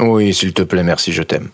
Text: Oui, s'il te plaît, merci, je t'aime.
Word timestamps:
Oui, 0.00 0.32
s'il 0.32 0.52
te 0.52 0.62
plaît, 0.62 0.82
merci, 0.82 1.12
je 1.12 1.22
t'aime. 1.22 1.50